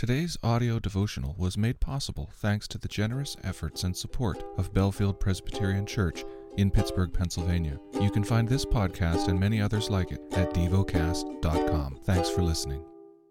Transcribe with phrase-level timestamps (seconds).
[0.00, 5.20] Today's audio devotional was made possible thanks to the generous efforts and support of Bellefield
[5.20, 6.24] Presbyterian Church
[6.56, 7.78] in Pittsburgh, Pennsylvania.
[8.00, 11.98] You can find this podcast and many others like it at devocast.com.
[12.04, 12.82] Thanks for listening.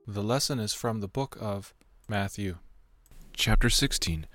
[0.06, 1.74] The lesson is from the book of
[2.08, 2.58] Matthew.
[3.34, 4.28] Chapter 16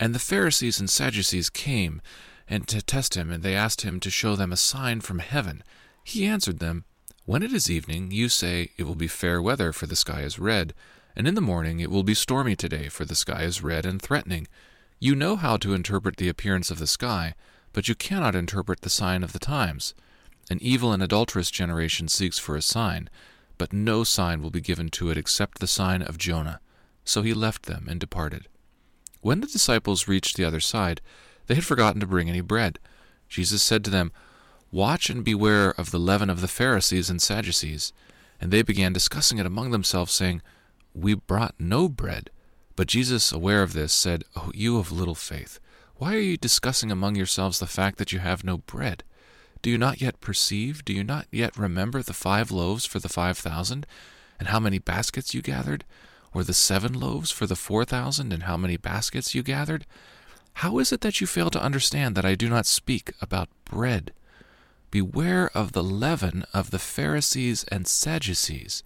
[0.00, 2.02] And the Pharisees and Sadducees came
[2.48, 5.62] and to test him, and they asked him to show them a sign from heaven.
[6.02, 6.86] He answered them,
[7.24, 10.40] When it is evening, you say, It will be fair weather, for the sky is
[10.40, 10.74] red
[11.18, 14.00] and in the morning it will be stormy today, for the sky is red and
[14.00, 14.46] threatening.
[15.00, 17.34] You know how to interpret the appearance of the sky,
[17.72, 19.94] but you cannot interpret the sign of the times.
[20.48, 23.10] An evil and adulterous generation seeks for a sign,
[23.58, 26.60] but no sign will be given to it except the sign of Jonah.
[27.04, 28.46] So he left them and departed.
[29.20, 31.00] When the disciples reached the other side,
[31.48, 32.78] they had forgotten to bring any bread.
[33.28, 34.12] Jesus said to them,
[34.70, 37.92] Watch and beware of the leaven of the Pharisees and Sadducees.
[38.40, 40.42] And they began discussing it among themselves, saying,
[41.00, 42.30] we brought no bread.
[42.76, 45.58] But Jesus, aware of this, said, Oh, you of little faith,
[45.96, 49.02] why are you discussing among yourselves the fact that you have no bread?
[49.62, 50.84] Do you not yet perceive?
[50.84, 53.86] Do you not yet remember the five loaves for the five thousand,
[54.38, 55.84] and how many baskets you gathered?
[56.32, 59.84] Or the seven loaves for the four thousand, and how many baskets you gathered?
[60.54, 64.12] How is it that you fail to understand that I do not speak about bread?
[64.90, 68.82] Beware of the leaven of the Pharisees and Sadducees.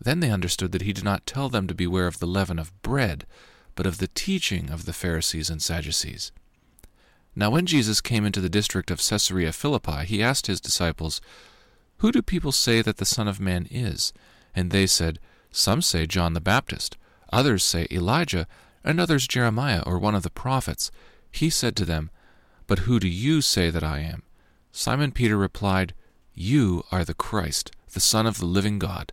[0.00, 2.80] Then they understood that he did not tell them to beware of the leaven of
[2.82, 3.26] bread,
[3.74, 6.32] but of the teaching of the Pharisees and Sadducees.
[7.34, 11.20] Now, when Jesus came into the district of Caesarea Philippi, he asked his disciples,
[11.98, 14.12] Who do people say that the Son of Man is?
[14.54, 15.20] And they said,
[15.52, 16.96] Some say John the Baptist,
[17.32, 18.46] others say Elijah,
[18.82, 20.90] and others Jeremiah or one of the prophets.
[21.30, 22.10] He said to them,
[22.66, 24.22] But who do you say that I am?
[24.72, 25.94] Simon Peter replied,
[26.34, 29.12] You are the Christ, the Son of the living God.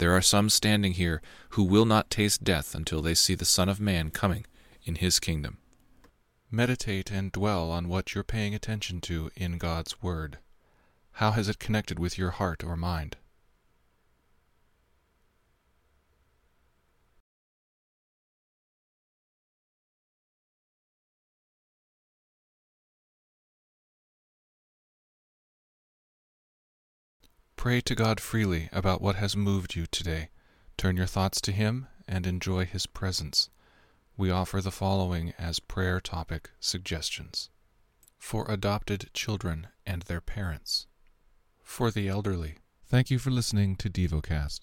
[0.00, 3.68] there are some standing here who will not taste death until they see the Son
[3.68, 4.46] of Man coming
[4.82, 5.58] in his kingdom.
[6.50, 10.38] Meditate and dwell on what you're paying attention to in God's Word.
[11.12, 13.18] How has it connected with your heart or mind?
[27.60, 30.30] Pray to God freely about what has moved you today.
[30.78, 33.50] Turn your thoughts to Him and enjoy His presence.
[34.16, 37.50] We offer the following as prayer topic suggestions
[38.18, 40.86] for adopted children and their parents,
[41.62, 42.54] for the elderly.
[42.86, 44.60] Thank you for listening to DevoCast.